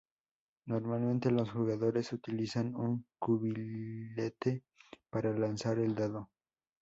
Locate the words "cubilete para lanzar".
3.19-5.77